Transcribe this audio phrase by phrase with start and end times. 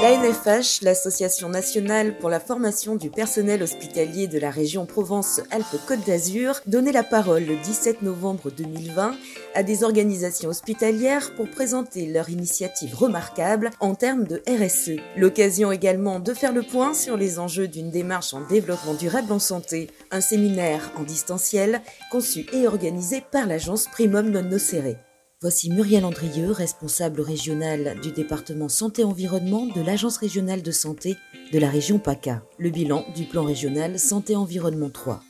[0.00, 6.92] L'ANFH, l'Association nationale pour la formation du personnel hospitalier de la région Provence-Alpes-Côte d'Azur, donnait
[6.92, 9.16] la parole le 17 novembre 2020
[9.56, 15.00] à des organisations hospitalières pour présenter leur initiative remarquable en termes de RSE.
[15.16, 19.40] L'occasion également de faire le point sur les enjeux d'une démarche en développement durable en
[19.40, 19.90] santé.
[20.12, 25.07] Un séminaire en distanciel conçu et organisé par l'agence Primum Non Nocere.
[25.40, 31.16] Voici Muriel Andrieux, responsable régionale du département santé-environnement de l'Agence régionale de santé
[31.52, 32.42] de la région PACA.
[32.58, 35.20] Le bilan du plan régional santé-environnement 3.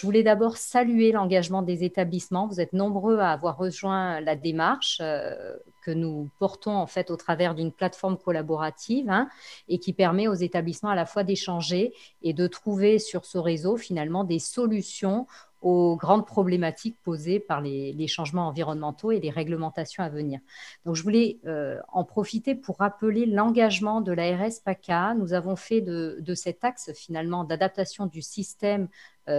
[0.00, 2.46] Je voulais d'abord saluer l'engagement des établissements.
[2.46, 5.54] Vous êtes nombreux à avoir rejoint la démarche euh,
[5.84, 9.28] que nous portons en fait au travers d'une plateforme collaborative hein,
[9.68, 11.92] et qui permet aux établissements à la fois d'échanger
[12.22, 15.26] et de trouver sur ce réseau finalement des solutions
[15.62, 20.40] aux grandes problématiques posées par les, changements environnementaux et les réglementations à venir.
[20.86, 25.14] Donc, je voulais euh, en profiter pour rappeler l'engagement de l'ARS PACA.
[25.14, 28.88] Nous avons fait de, cet axe finalement d'adaptation du système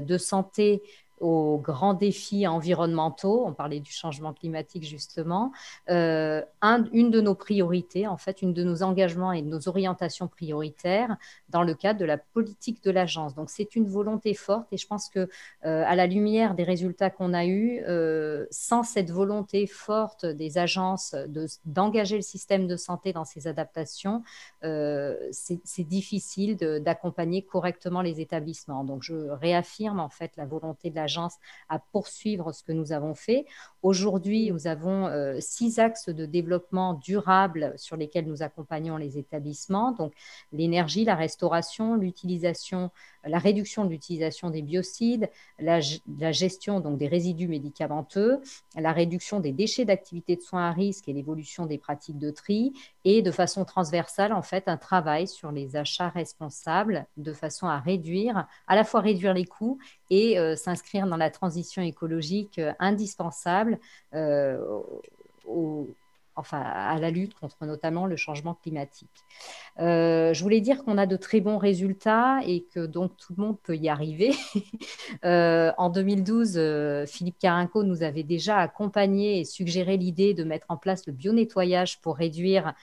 [0.00, 0.82] de santé
[1.22, 5.52] aux grands défis environnementaux, on parlait du changement climatique justement,
[5.88, 6.42] euh,
[6.92, 11.16] une de nos priorités, en fait, une de nos engagements et de nos orientations prioritaires
[11.48, 13.36] dans le cadre de la politique de l'agence.
[13.36, 15.20] Donc c'est une volonté forte et je pense que
[15.64, 20.58] euh, à la lumière des résultats qu'on a eus, euh, sans cette volonté forte des
[20.58, 21.14] agences
[21.64, 24.24] d'engager le système de santé dans ces adaptations,
[24.62, 28.82] c'est difficile d'accompagner correctement les établissements.
[28.82, 31.11] Donc je réaffirme en fait la volonté de l'agence
[31.68, 33.46] à poursuivre ce que nous avons fait.
[33.82, 39.92] Aujourd'hui, nous avons euh, six axes de développement durable sur lesquels nous accompagnons les établissements.
[39.92, 40.12] Donc,
[40.52, 42.90] l'énergie, la restauration, l'utilisation
[43.24, 45.80] la réduction de l'utilisation des biocides, la,
[46.32, 48.40] gestion donc des résidus médicamenteux,
[48.76, 52.72] la réduction des déchets d'activité de soins à risque et l'évolution des pratiques de tri,
[53.04, 57.78] et de façon transversale, en fait, un travail sur les achats responsables de façon à
[57.78, 59.78] réduire, à la fois réduire les coûts
[60.10, 63.78] et euh, s'inscrire dans la transition écologique euh, indispensable
[64.14, 64.58] euh,
[66.34, 69.08] enfin, à la lutte contre notamment le changement climatique.
[69.80, 73.42] Euh, je voulais dire qu'on a de très bons résultats et que donc tout le
[73.42, 74.32] monde peut y arriver.
[75.24, 80.76] En 2012, euh, Philippe Carinco nous avait déjà accompagné et suggéré l'idée de mettre en
[80.76, 82.74] place le bio-nettoyage pour réduire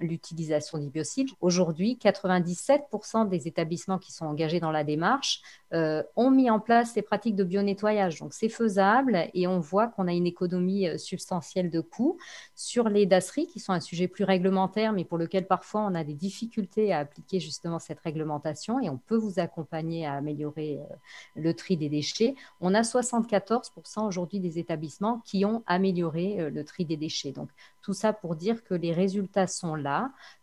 [0.00, 1.28] l'utilisation des biocides.
[1.40, 6.92] Aujourd'hui, 97% des établissements qui sont engagés dans la démarche euh, ont mis en place
[6.92, 8.18] ces pratiques de bio-nettoyage.
[8.18, 12.18] Donc, c'est faisable et on voit qu'on a une économie euh, substantielle de coûts.
[12.54, 16.04] Sur les dasseries, qui sont un sujet plus réglementaire, mais pour lequel parfois on a
[16.04, 20.94] des difficultés à appliquer justement cette réglementation et on peut vous accompagner à améliorer euh,
[21.36, 26.84] le tri des déchets, on a 74% aujourd'hui des établissements qui ont amélioré le tri
[26.84, 27.32] des déchets.
[27.32, 27.50] Donc,
[27.82, 29.89] tout ça pour dire que les résultats sont là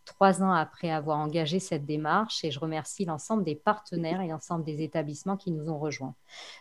[0.08, 4.63] trois ans après avoir engagé cette démarche et je remercie l'ensemble des partenaires et l'ensemble
[4.63, 6.16] des établissements qui nous ont rejoints.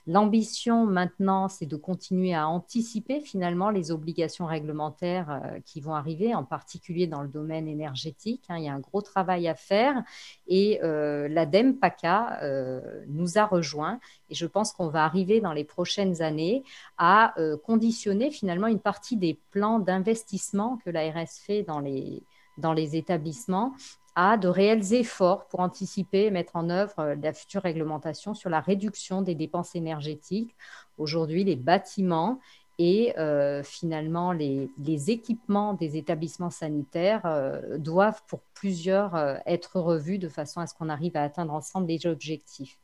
[0.06, 6.34] L'ambition maintenant, c'est de continuer à anticiper finalement les obligations réglementaires euh, qui vont arriver,
[6.34, 8.44] en particulier dans le domaine énergétique.
[8.48, 8.58] Hein.
[8.58, 10.02] il y a un gros travail à faire
[10.48, 15.52] et euh, l'ADEME PACA euh, nous a rejoints et je pense qu'on va arriver dans
[15.52, 16.64] les prochaines années
[16.98, 22.24] à conditionner finalement une partie des plans d'investissement que l'ARS fait dans les
[22.58, 23.74] dans les établissements
[24.16, 28.48] à de réels efforts pour anticiper et mettre en œuvre euh, la future réglementation sur
[28.48, 30.56] la réduction des dépenses énergétiques.
[30.96, 32.40] Aujourd'hui, les bâtiments
[32.78, 34.70] et euh, finalement les,
[35.10, 40.88] équipements des établissements sanitaires euh, doivent pour plusieurs être revus de façon à ce qu'on
[40.88, 42.78] arrive à atteindre ensemble les objectifs.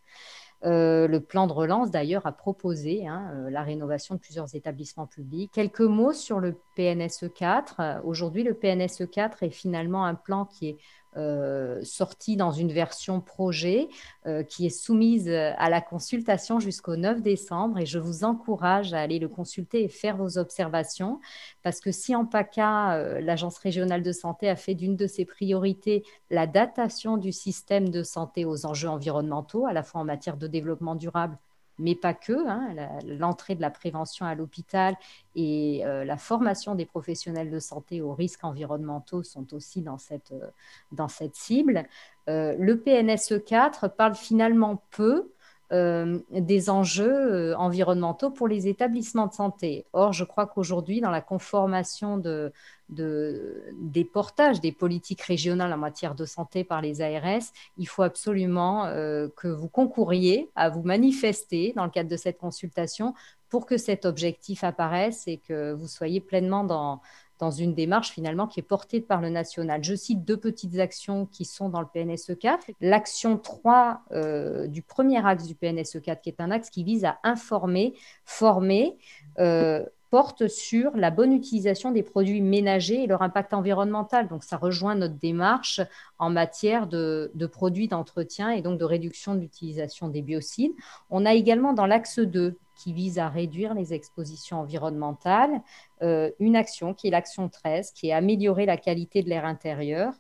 [0.65, 5.07] Euh, le plan de relance, d'ailleurs, a proposé hein, euh, la rénovation de plusieurs établissements
[5.07, 5.51] publics.
[5.53, 8.03] Quelques mots sur le PNSE 4.
[8.05, 10.77] Aujourd'hui, le PNSE 4 est finalement un plan qui est
[11.17, 13.89] euh, sortie dans une version projet
[14.27, 17.79] euh, qui est soumise à la consultation jusqu'au 9 décembre.
[17.79, 21.21] Et je vous encourage à aller le consulter et faire vos observations
[21.63, 25.25] parce que si en PACA, euh, l'Agence régionale de santé a fait d'une de ses
[25.25, 30.37] priorités la datation du système de santé aux enjeux environnementaux, à la fois en matière
[30.37, 31.39] de développement durable
[31.79, 32.33] mais pas que.
[32.49, 32.75] Hein,
[33.07, 34.97] l'entrée de la prévention à l'hôpital
[35.35, 40.33] et euh, la formation des professionnels de santé aux risques environnementaux sont aussi dans cette,
[40.33, 41.85] euh, cible.
[42.29, 45.33] Euh, le PNSE 4 parle finalement peu
[45.73, 49.87] des enjeux environnementaux pour les établissements de santé.
[49.93, 52.53] Or, je crois qu'aujourd'hui, dans la conformation de,
[52.91, 57.43] de, des portages des politiques régionales en matière de santé par les ARS,
[57.79, 62.39] il faut absolument euh, que vous concouriez à vous manifester dans le cadre de cette
[62.39, 63.15] consultation
[63.49, 67.01] pour que cet objectif apparaisse et que vous soyez pleinement dans,
[67.39, 69.83] dans une démarche finalement qui est portée par le national.
[69.83, 72.71] Je cite deux petites actions qui sont dans le PNSE 4.
[72.81, 77.05] L'action 3 euh, du premier axe du PNSE 4, qui est un axe qui vise
[77.05, 77.95] à informer,
[78.25, 78.97] former,
[79.39, 84.29] euh, porte sur la bonne utilisation des produits ménagers et leur impact environnemental.
[84.29, 85.81] Donc, ça rejoint notre démarche
[86.19, 90.73] en matière de, produits d'entretien et donc de réduction de l'utilisation des biocides.
[91.09, 95.63] On a également dans l'axe 2, qui vise à réduire les expositions environnementales,
[96.03, 100.13] euh, une action qui est l'action 13, qui est améliorer la qualité de l'air intérieur.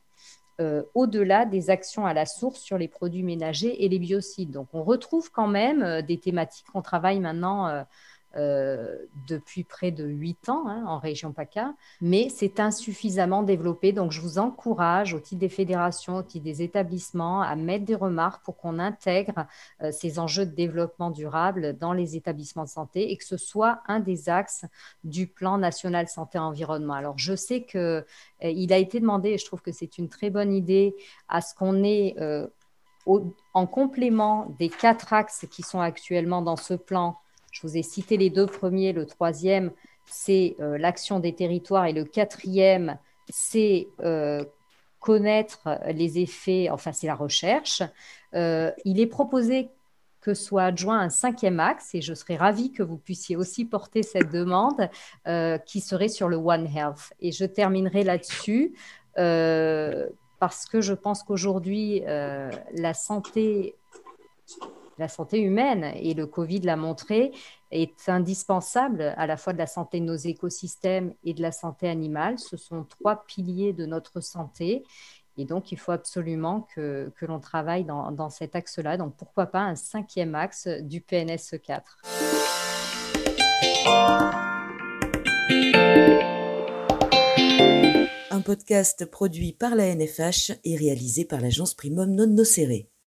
[0.60, 4.50] Euh, au-delà des actions à la source sur les produits ménagers et les biocides.
[4.50, 7.84] Donc, on retrouve quand même euh, des thématiques qu'on travaille maintenant
[8.36, 8.96] euh,
[9.28, 13.92] depuis près de huit ans hein, en région PACA, mais c'est insuffisamment développé.
[13.92, 17.94] Donc, je vous encourage, au titre des fédérations, au titre des établissements, à mettre des
[17.94, 19.46] remarques pour qu'on intègre
[19.82, 23.80] euh, ces enjeux de développement durable dans les établissements de santé et que ce soit
[23.86, 24.64] un des axes
[25.04, 26.94] du plan national santé-environnement.
[26.94, 28.02] Alors, je sais qu'il euh,
[28.42, 30.96] a été demandé, et je trouve que c'est une très bonne idée,
[31.28, 32.16] à ce qu'on ait
[33.54, 37.18] en complément des quatre axes qui sont actuellement dans ce plan,
[37.52, 38.92] je vous ai cité les deux premiers.
[38.92, 39.70] Le troisième,
[40.06, 41.86] c'est euh, l'action des territoires.
[41.86, 44.44] Et le quatrième, c'est euh,
[44.98, 47.82] connaître les effets, enfin, c'est la recherche.
[48.34, 49.68] Euh, il est proposé
[50.20, 54.04] que soit adjoint un cinquième axe, et je serais ravie que vous puissiez aussi porter
[54.04, 54.88] cette demande,
[55.66, 57.12] qui serait sur le One Health.
[57.18, 58.72] Et je terminerai là-dessus
[59.16, 63.74] parce que je pense qu'aujourd'hui, la santé
[64.98, 67.32] la santé humaine, et le Covid l'a montré,
[67.70, 71.88] est indispensable à la fois de la santé de nos écosystèmes et de la santé
[71.88, 72.38] animale.
[72.38, 74.84] Ce sont trois piliers de notre santé.
[75.38, 78.98] Et donc, il faut absolument que, l'on travaille dans, cet axe-là.
[78.98, 82.02] Donc, pourquoi pas un cinquième axe du PNS 4
[88.30, 92.91] Un podcast produit par la NFH et réalisé par l'agence Primum Non Nocere.